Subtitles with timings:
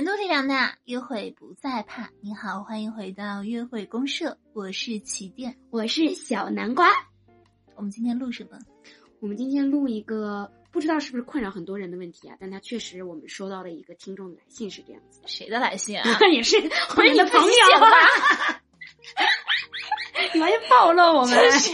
[0.00, 2.08] 人多力量大，约会不再怕。
[2.22, 6.88] 你好，欢迎回到约会公社，我是起点，我是小南瓜。
[7.76, 8.58] 我们今天录什么？
[9.20, 15.20] 我们今天录一个不知道是不是困扰很多人的问题啊，但它确实我们收到了一个听众的来信是这样子。
[15.26, 16.18] 谁的来信啊？
[16.32, 17.86] 也是我不是你们的朋友吧？
[20.32, 21.36] 你完全暴露我们。
[21.38, 21.70] 就是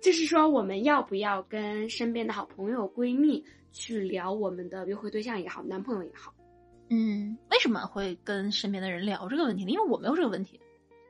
[0.00, 6.32] 就是说，我们要不要跟身边的好朋友、闺蜜去聊我们的约会对象也好，男朋友也好？
[6.88, 9.70] 嗯，为什么会跟身边的人聊这个问题呢？
[9.70, 10.60] 因为我没有这个问题。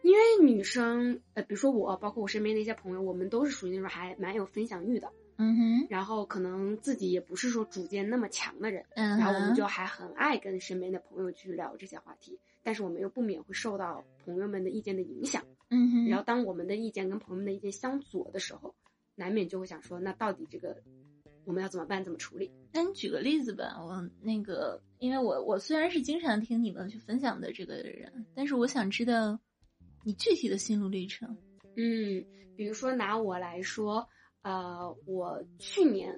[0.03, 15.43] 因为女生，呃，比如说我，包括我身边的一些朋友，我们都是属于那种还蛮有分享欲的，嗯哼，然后可能自己也不是说主见那么强的人，嗯，然后我们就还很爱跟身边的朋友去聊这些话题，但是我们又不免会受到朋友们的意见的影响。
[15.71, 18.77] 嗯哼，然后当我们的意见跟朋友们的意见相左的时候，
[19.17, 20.81] 难免就会想说，那到底这个
[21.47, 22.03] 我们要怎么办？
[22.03, 22.51] 怎么处理？
[22.73, 23.77] 那你举个例子吧。
[23.79, 29.39] 我那个，因为我我虽然是经常听你们去分享的这个人，但是我想知道
[30.05, 31.39] 你具体的心路历程。
[31.77, 34.09] 嗯，比如说拿我来说，
[34.43, 36.13] 呃，我去年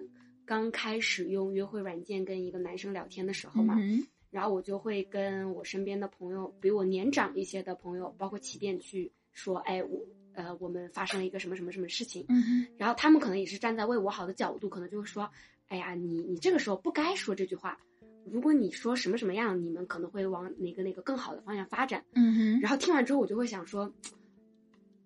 [0.47, 10.06] 刚开始用约会软件跟一个男生聊天的时候嘛，嗯然后我就会跟我身边的朋友，比我年长一些的朋友，包括起点去说，哎，我
[10.39, 15.28] 呃，我们发生了一个什么什么什么事情，嗯，然后他们可能也是站在为我好的角度，可能就会说，
[15.67, 17.77] 哎呀，你你这个时候不该说这句话，
[18.25, 22.05] 如果你说什么什么样，你们可能会往哪个哪个更好的方向发展。
[22.14, 23.92] 嗯哼，然后听完之后，我就会想说，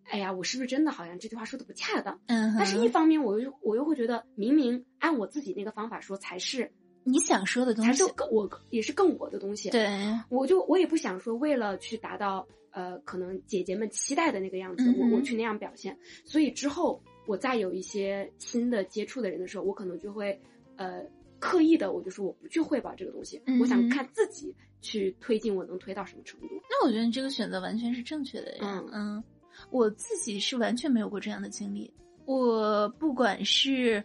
[0.04, 2.20] 哎呀，我是不是真的好像这句话说的不恰当？
[2.26, 6.70] 但是一方面，我又我又会觉得，明明按我自己那个方法说才是
[7.04, 9.88] 你想说的东西才是，更我也是更我的东西。，对，
[10.28, 15.98] 我就我也不想说为了去达到呃可能姐姐们期待的那个样子，我我去那样表现。
[16.24, 20.40] 所以之后我再有一些新的接触的人的时候，我可能就会
[20.76, 21.02] 呃
[21.38, 26.46] 刻意的，我就说我不去汇报这个东西，嗯我想看自己去推进，我能推到什么程度。
[26.70, 28.82] 那我觉得你这个选择完全是正确的呀。
[28.92, 29.22] 嗯
[29.70, 31.92] 我自己是完全没有过这样的经历。
[32.24, 34.02] 我不管是，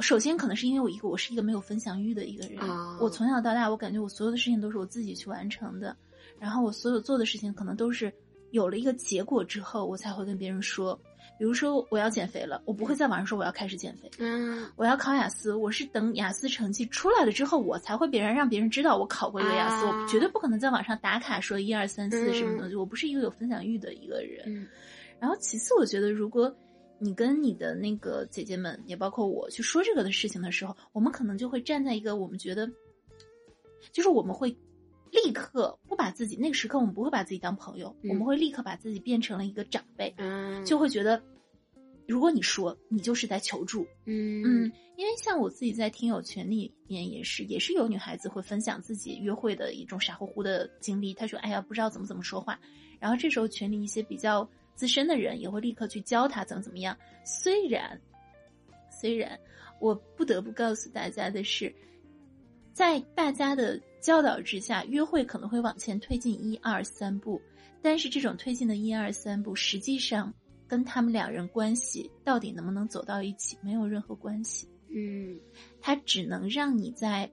[0.00, 5.96] 首先可能是因为我一个我是一个没有分享欲的一个人，啊我从小到大我感觉我所有的事情都是我自己去完成的，
[6.38, 8.12] 然后我所有做的事情可能都是
[8.50, 10.98] 有了一个结果之后我才会跟别人说。
[11.38, 14.10] 比如说我要减肥了，我不会在网上说我要开始减肥。
[14.18, 19.86] 嗯我要考雅思，我是等雅思成绩出来了之后，我才会别人让别人知道我考过一个雅思。
[19.86, 22.76] 啊我绝对不可能在网上打卡说一二三四嗯什么东西。
[22.76, 24.42] 我不是一个有分享欲的一个人。
[24.48, 24.68] 嗯
[25.18, 26.54] 然后其次，我觉得如果
[27.00, 32.70] 你跟你的那个姐姐们，也包括我去说这个的事情的时候，我们可能就会站在一个我们觉得，
[33.90, 34.54] 就是我们会
[35.10, 41.22] 立刻不把自己那个时刻，我们不会把自己当朋友，嗯我们会立刻把自己变成了一个长辈，嗯，就会觉得，
[42.06, 43.86] 如果你说，你就是在求助。
[44.04, 51.14] 嗯嗯，因为像我自己在听友群里面也是，也是有女孩子会分享自己约会的一种傻乎乎的经历。
[51.14, 52.60] 她说：“哎呀，不知道怎么怎么说话。”
[53.00, 56.96] 然后这时候群里一些比较资深的人也会立刻去教他怎么怎么样。
[57.24, 58.00] 虽然，
[58.90, 59.38] 虽然
[59.78, 61.74] 我不得不告诉大家的是，
[62.72, 67.40] 在大家的教导之下，约会可能会往前推进一二三步，
[67.82, 70.32] 但是这种推进的一二三步，实际上
[70.66, 74.68] 跟他们两人关系到底能不能走到一起没有任何关系。
[74.92, 75.38] 嗯
[75.80, 77.30] 它只能让你在，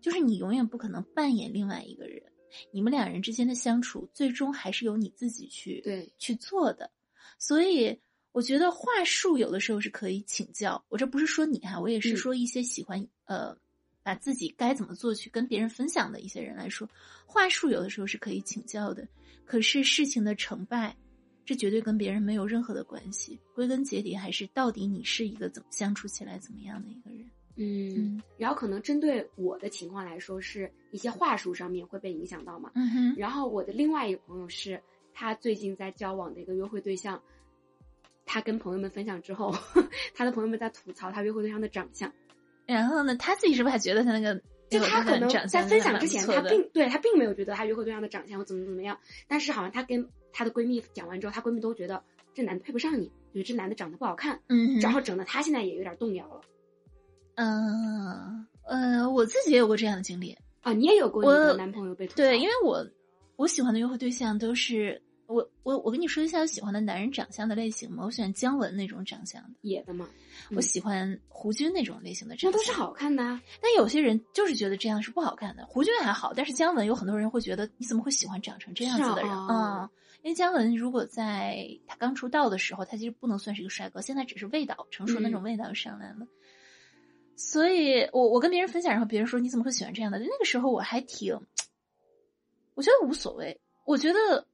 [0.00, 2.22] 就是你永远不可能扮演另外一个人，
[2.70, 6.90] 你们两人之间的相处最终还是由你自己去对去做的。
[7.38, 7.98] 所以
[8.32, 10.84] 我觉得话术有的时候是可以请教。
[10.88, 13.56] 我这不是说你哈、我也是嗯说一些喜欢、呃
[14.02, 16.88] 把自己该怎么做去跟别人分享的一些人来说，
[17.26, 19.06] 话术有的时候是可以请教的。
[19.44, 20.96] 可是事情的成败，
[21.44, 23.38] 这绝对跟别人没有任何的关系。
[23.54, 27.30] 归根结底，还是到底你是一个怎么相处起来怎么样的一个人。
[27.56, 27.94] 嗯。
[27.96, 32.70] 嗯，然后可能针对我的情况来说，是一些话术上面会被影响到嘛。
[32.74, 34.80] 嗯哼，然后我的另外一个朋友是，
[35.12, 37.20] 他最近在交往的一个约会对象，
[38.24, 39.54] 他跟朋友们分享之后，
[40.14, 42.12] 他的朋友们在吐槽他约会对象的长相，
[42.66, 52.02] 然后呢，他自己是不是还觉得他那个就他可能在分享之前，他并对他并没有觉得他约会对象的长相或怎么怎么样，但是好像他跟他的闺蜜讲完之后，她闺蜜都觉得
[52.32, 56.40] 这男的配不上你，觉得这男的长得不好看，嗯，然后整的他现在也有点动摇了
[57.42, 60.36] 嗯呃，我自己也有过这样的经历。
[60.60, 60.72] 啊。
[60.72, 62.06] 你也有过你我的男朋友被？
[62.08, 62.86] 对，因为我
[63.36, 70.08] 我喜欢的约会对象都是我我我跟你说一下我喜欢的男人长相的类型嘛，我喜欢姜文那种长相的，野的嘛，
[70.54, 72.72] 我喜欢胡军那种类型的长相，那都是。
[72.72, 73.40] 好看的啊。
[73.62, 79.90] 但有些人就是觉得这样是不好看的，胡军还好，但是姜文有很多人会觉得你怎么会喜欢长成这样子的人啊嗯
[80.22, 86.26] 因为姜文如果在他刚出道的时候，他其实不能算是一个帅哥，现在只是味道成熟那种味道上来了。
[87.40, 90.18] 所以我我跟别人分享，然后别人说你怎么会喜欢这样的？
[90.18, 91.40] 那个时候我还挺，
[92.74, 93.58] 我觉得无所谓。
[93.86, 94.46] 我觉得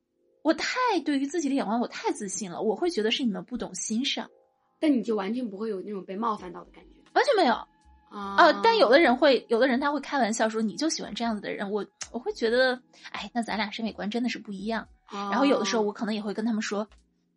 [0.42, 4.30] 我太对于自己的眼光我太自信了，我会觉得是你们不懂欣赏，
[4.78, 8.60] 但你就完全不会有那种被冒犯到的感觉，完全没有啊啊！
[8.62, 12.80] 但有的人会，有的人他会开玩笑说你就喜欢这样子的人，我我会觉得，
[13.10, 14.86] 哎，那咱俩审美观真的是不一样。
[15.10, 16.88] 然后有的时候我可能也会跟他们说。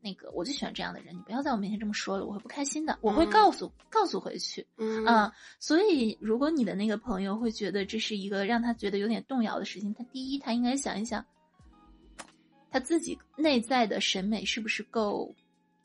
[0.01, 2.97] 那个，我就喜欢这样的人，你不要在我面前这么说了，我会不开心的。
[3.01, 11.25] 我会告诉告诉回去，嗯，所以如果你的那个朋友会觉得这是一个让他觉得有点动摇的事情，他第一他应该想一想，
[12.71, 15.35] 他自己内在的审美是不是够。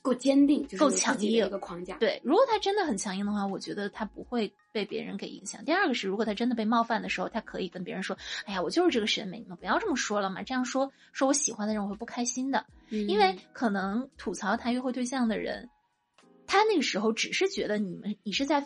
[0.05, 1.97] 够坚定，够强硬一个框架。
[1.97, 5.65] 对，如果他真的很强硬的话，我觉得他不会被别人给影响。
[5.65, 8.15] 第二个是，如果他真的被冒犯的时候，他可以跟别人说
[8.45, 12.67] ：“哎呀，我就是这个审美，你们不要这么说了嘛。”这样说，说我喜欢的人我会不开心的。
[12.91, 15.71] 因为可能吐槽他约会对象的人，
[16.47, 18.61] 他那个时候只是觉得你们你是在，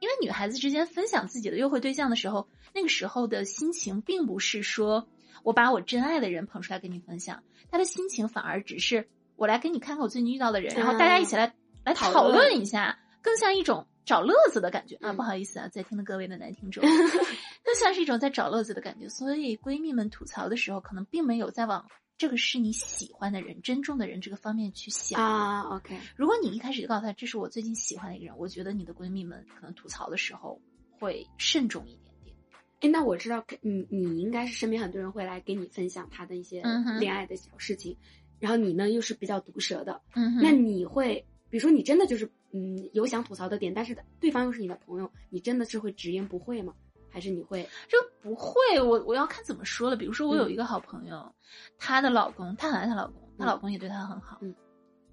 [0.00, 5.06] 因为女孩子之间分享自己的约会对象的时候，那个时候的心情并不是说
[5.42, 9.06] 我把我真爱的人捧出来跟你分享，他的心情反而只是。
[9.38, 11.54] 我来给你看看我最近遇到的人，然后大家一起来
[11.84, 15.12] 来讨论一下，更像一种找乐子的感觉啊！
[15.12, 16.82] 不好意思啊，在听的各位的男听众，
[17.62, 19.08] 更像是一种在找乐子的感觉。
[19.08, 21.86] 所以闺蜜们吐槽的时候，可能并没有在往
[22.16, 25.60] 这个是你喜欢的人、珍重的人这个方面去想啊。
[25.76, 30.60] OK，如果你一开始就告诉他这是我最近喜欢的一个人，我觉得你的闺蜜们可能吐槽的时候
[30.98, 32.34] 会慎重一点点。
[32.80, 36.60] 哎，那我知道你你应该是身边很多人会来给你分享他的一些
[36.98, 37.96] 恋爱的小事情。
[38.40, 46.74] 然后你呢，又是比较毒舌的，嗯，那你会，比如说你真的就是，嗯，有想吐槽的点，但是对方又是你的朋友，你真的是会直言不讳吗？
[47.10, 47.66] 还是你会？
[47.88, 49.96] 这不会，我我要看怎么说了。
[49.96, 51.34] 比如说我有一个好朋友，
[51.78, 54.54] 她的老公，她很爱她老公，她老公也对她很好，嗯，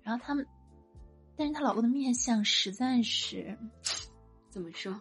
[0.04, 0.45] 然后他们，
[1.38, 3.57] 但是她老公的面相实在是，
[4.50, 4.94] 怎么说，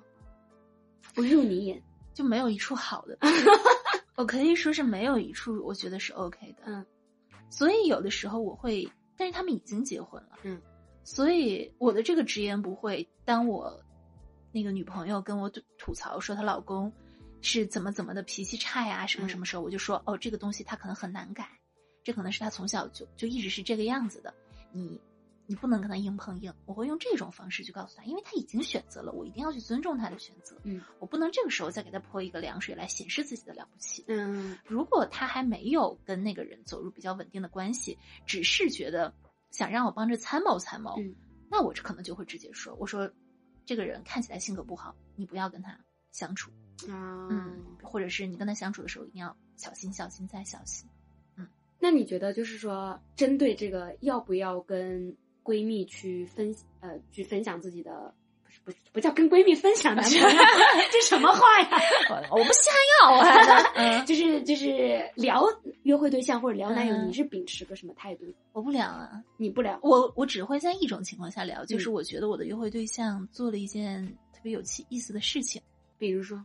[1.15, 1.83] 不入你眼，
[2.15, 3.19] 就没有一处好的，
[4.17, 6.87] 我可以说是没有一处我觉得是 OK 的，嗯。
[7.57, 10.61] 所以有的时候我会，但是他们已经结婚了，嗯，
[11.05, 13.09] 所以我的这个直言不讳。
[13.25, 13.81] 当我
[14.51, 15.49] 那个女朋友跟我
[15.79, 16.93] 吐槽说她老公
[17.43, 21.49] 是怎么怎么的脾气差呀，什么什么时候，我就说哦，这个东西他可能很难改，
[22.03, 24.35] 这可能是他从小就就一直是这个样子的，
[24.73, 25.01] 你。
[25.47, 30.57] 你不能跟他硬碰硬，我会用这种方式去告诉他，因为他已经选择了，我一定要去尊重他的选择。
[30.65, 34.05] 嗯，我不能这个时候再给他泼一个凉水来显示自己的了不起。
[34.09, 39.13] 嗯，如果他还没有跟那个人走入比较稳定的关系，只是觉得
[39.51, 40.97] 想让我帮着参谋参谋，
[41.51, 43.11] 那我可能就会直接说，我说
[43.67, 45.79] 这个人看起来性格不好，你不要跟他
[46.11, 46.51] 相处。
[46.89, 50.89] 啊，嗯，或者是你跟他相处的时候一定要小心、小心再小心。
[51.37, 51.47] 嗯，
[51.79, 55.15] 那你觉得就是说，针对这个要不要跟？
[55.45, 58.13] 闺蜜去分呃去分享自己的
[58.43, 60.27] 不是不不叫跟闺蜜分享男朋友，
[60.91, 61.69] 这什么话呀？
[62.33, 64.05] 我不想要啊！
[64.07, 65.45] 就是就是聊
[65.83, 68.25] 约会对象或者聊男友，你是秉持个什么态度？
[68.53, 74.03] 我不聊啊，你不聊，我我只会在一种情况下聊，就是我觉得我的约会对象做了一件
[74.33, 75.61] 特别有气意思的事情，
[75.99, 76.43] 比如说，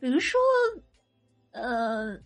[0.00, 0.38] 比如说，
[1.52, 2.18] 呃。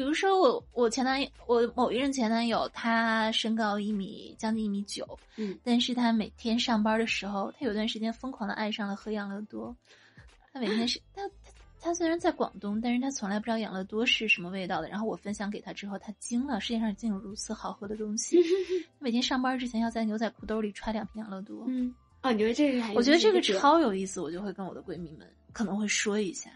[0.00, 5.06] 比如说我我前男友我某一任前男友他身高一米将近一米九，
[5.36, 9.76] 嗯，但是他每天上班的时候，他有段时间疯狂的爱上了喝养乐多，
[10.54, 11.34] 他每天是他他
[11.82, 14.88] 他虽然在广东，但是他从来不知道养乐多是什么味道的。
[14.88, 18.38] 然后我分享给他之后，他惊了，世界上竟有如此好喝的东西。
[18.98, 21.66] 每天上班之前要在牛仔裤兜里揣两瓶养乐多。
[21.68, 22.82] 嗯，哦，你觉得这个？
[22.94, 25.28] 我觉得这个超有意思，我就会跟我的闺蜜们。
[25.52, 26.50] 可能会说一下，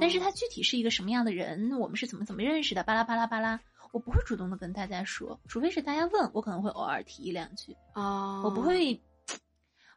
[0.00, 3.60] 但是他具体是一个什么样的人，我们是怎么怎么认识的，巴拉巴拉巴拉，
[3.92, 9.00] 我不会主动的跟大家说，除非是大家问我，可能会偶尔提一两句啊，我不会，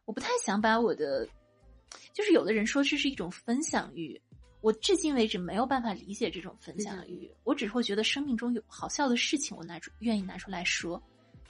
[0.05, 1.27] 我不太想把我的，
[2.13, 4.21] 就是有的人说这是一种分享欲，
[4.61, 11.01] 我至今为止没有办法理解这种分享欲，我只会觉得生命中有好笑的事情，我拿出愿意拿出来说，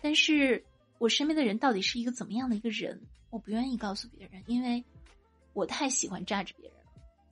[0.01, 0.63] 但是
[1.00, 4.84] 我身边的人到底是一个怎么样的一个人，我不愿意告诉别人，因为
[5.53, 6.76] 我太喜欢炸着别人。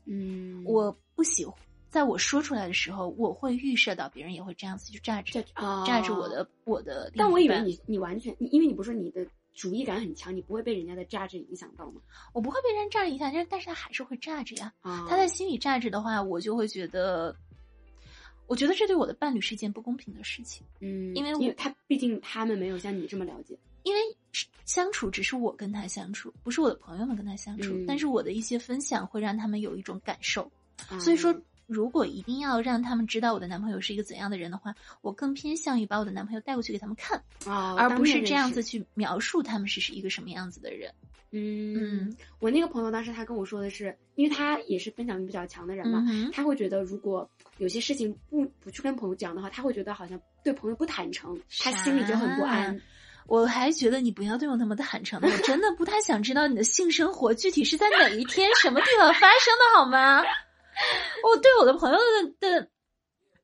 [0.06, 1.56] 嗯，我不喜欢，
[1.90, 7.12] 在我说出来的时候，我会预设到别人也会这样子去榨着啊，榨着我的我的。
[7.16, 12.02] 但我以为你你完全，因为你不是说你的主义感很强，你不会被人家的榨着影响到吗？
[12.34, 14.74] 我不会被人榨着影响，但是但是他还是会榨着呀。
[14.82, 17.36] 啊，他在心里榨着的话，我就会觉得，
[18.48, 20.66] 我觉得这对我的伴侣是一件不公平的事情。
[20.82, 23.58] 嗯，因为因为他毕竟他们没有像你这么了解。
[23.86, 24.02] 因为
[24.66, 27.72] 相处只是我跟他相处，不是我的朋友们跟他相处。
[27.88, 30.52] 但是我的一些分享会让他们有一种感受，
[31.00, 38.64] 所以说如果一定要让他们知道我的男朋友是一个怎样的人的话，我更偏向于把我的男朋友带过去给他们看，哦，而不是这样子。
[38.64, 40.92] 去描述他们是是一个什么样子的人。
[41.32, 52.82] 嗯嗯，我那个朋友当时他跟我说的是，因为他也是分享欲比较强的人嘛，嗯，他会觉得如果有些事情不不去跟朋友讲的话，他会觉得好像对朋友不坦诚，他心里就很不安。
[53.28, 60.24] 我还觉得你不要对我那么的坦诚的，我真的不太想知道你的性生活具体是在哪一天、什么地方发生的，好吗？
[61.24, 62.70] 我对我的朋友的的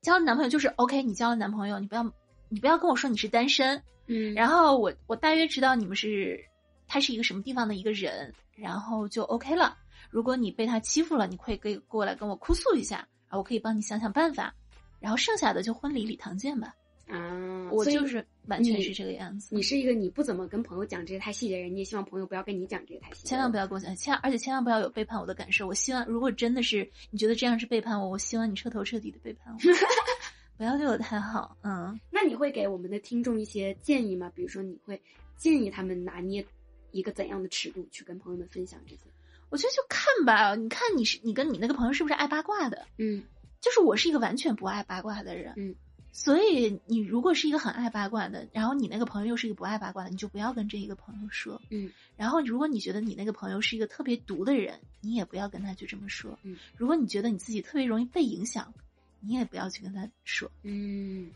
[0.02, 2.04] 交男朋友就是 OK，你交了男朋友，你不要
[2.50, 6.40] 你不要跟我说你是单身，嗯，然后我我大约知道你们是
[6.88, 9.78] 他是一个什么地方的一个人，然后就 OK 了。
[10.10, 14.54] 如果你被他欺负了，你可以给过来跟我哭诉一下，啊我可以帮你想想办法，
[15.00, 16.76] 然后剩下的就婚礼礼堂见吧。
[17.12, 19.54] 啊，我就是完全是这个样子。
[19.54, 23.30] 你是一个你不怎么跟朋友讲这些太细节的人，你也希望朋友不要跟你讲这些太细节。
[23.30, 25.68] 千万不要跟我讲，千而且千万不要有背叛我的感受。
[25.68, 29.60] 我希望，如果真的是你觉得这样是背叛我，我希望你彻头彻底的背叛我，
[30.58, 31.58] 不要对我太好。
[31.64, 34.32] 嗯，那你会给我们的听众一些建议吗？
[34.34, 35.02] 比如说，你会
[35.36, 36.46] 建议他们拿捏
[36.92, 39.02] 一个怎样的尺度去跟朋友们分享这些？
[39.50, 42.88] 我觉得就看吧，你看你是你跟你那个朋友是不是爱八卦的？
[42.98, 43.22] 嗯
[43.60, 45.76] 就是我是一个完全不爱八卦的人，嗯，
[46.14, 51.62] 所以你如果是一个很爱八卦的，然后你那个朋友又是一个不爱八卦的，你就不要跟这一个朋友说。
[51.70, 56.38] 嗯然后，如果你觉得你那个朋友是一个特别毒的人，你也不要跟他去这么说。
[56.44, 58.74] 嗯，如果你觉得你自己特别容易被影响，
[59.22, 60.52] 你也不要去跟他说。
[60.64, 61.32] 嗯，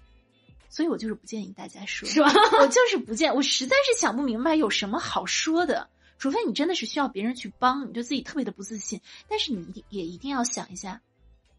[0.69, 2.31] 所以我就是不建议大家说，是吧？
[2.59, 5.89] 我就是不建，我实在是想不明白有什么好说的。
[6.17, 11.01] 除非你真的是需要别人去帮，你对自己特别的不自信，但是你一定也一定要想一下，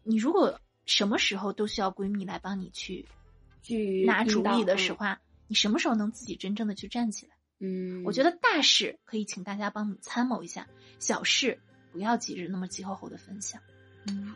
[0.03, 3.05] 你如果什么时候都需要闺蜜来帮你去
[3.61, 5.15] 去拿主意的时候，候，
[5.47, 7.35] 你什么时候能自己真正的去站起来？
[7.59, 10.67] 嗯，我觉得大事可以请大家帮你参谋一下，
[10.99, 11.59] 小事
[11.91, 13.61] 不要急着那么急吼吼的分享。
[14.07, 14.33] 嗯，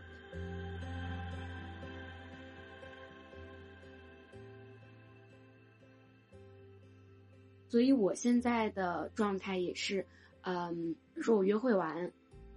[7.69, 10.05] 所以我现在的状态也是，
[10.41, 12.11] 嗯，比如说我约会完，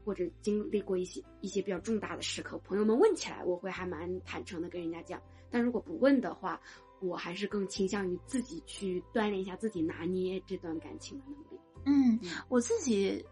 [0.04, 5.20] 或者经历过一些一些比较重大的时刻，朋友们问起来，我会还蛮坦诚的跟人家讲。
[5.50, 6.60] 但如果不问的话，
[7.00, 11.60] 我还是更倾向于自己去锻炼一下自己拿捏这段感情的能力。
[11.84, 13.24] 嗯嗯，我自己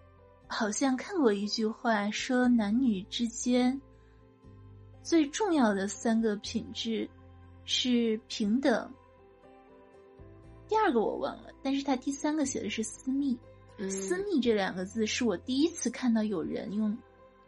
[0.47, 3.81] 好像看过一句话，说男女之间
[5.03, 7.09] 最重要的三个品质
[7.65, 8.93] 是平等。
[10.69, 13.39] 第二个我忘了，但是他第三个写的是私密。
[13.91, 16.97] 私密这两个字是我第一次看到有人用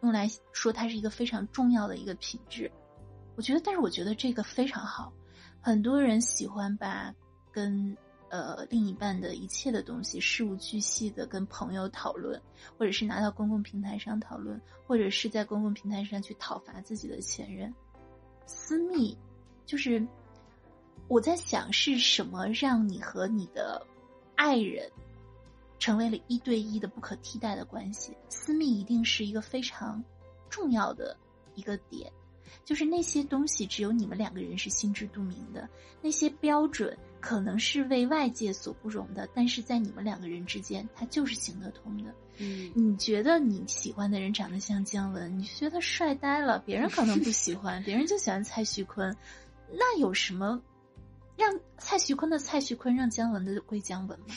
[0.01, 2.71] 用来说它是一个非常重要的一个品质。
[3.35, 5.11] 我觉得，但是我觉得这个非常好。
[5.61, 7.13] 很多人喜欢把
[7.51, 7.97] 跟
[8.29, 12.41] 呃另一半的一切的东西事无巨细的跟朋友讨论，
[12.77, 17.73] 或者是拿到公共平台上讨论，或者是在公共平台上去讨伐自己的前任。
[18.45, 19.17] 私密
[19.65, 20.05] 就是
[21.07, 23.85] 我在想是什么让你和你的
[24.35, 24.89] 爱人
[25.85, 28.11] 成为了一对一的不可替代的关系。
[28.27, 30.03] 私密一定是一个非常
[30.49, 31.15] 重要的
[31.53, 32.11] 一个点。
[32.63, 35.69] 就是那些东西只有你们两个人是心知肚明的，
[36.01, 42.11] 那些标准可能是为外界所不容的，但是在你们两个人之间，它就是行得通的。
[42.37, 49.15] 嗯你觉得你喜欢的人长得像姜文，你觉得帅呆了，别人可能不喜欢， 别人就喜欢蔡徐坤，
[49.71, 50.59] 那有什么
[51.37, 54.33] 让蔡徐坤的蔡徐坤，让姜文的归姜文吗？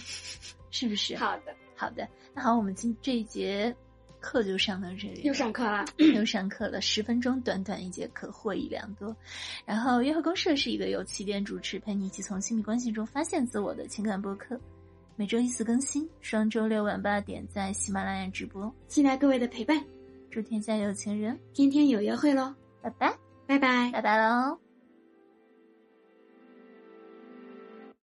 [0.71, 1.17] 是不是？
[1.17, 3.75] 好的，好的，那好，我们今这一节
[4.21, 5.85] 课就上到这里，又上课了。
[6.15, 9.17] 又上课了，十分钟，短短一节课，获益良多。
[9.65, 14.61] 然后，约会公社是一个由起点主持，陪你一起从亲密关系中发现自我的情感播客，
[15.17, 18.73] 每周一次更新，双周六晚八点在喜马拉雅直播。
[18.89, 19.83] 期待各位的陪伴，
[20.31, 23.91] 祝天下有情人，天天有约会喽，拜拜，拜拜。
[23.93, 24.68] 拜拜喽。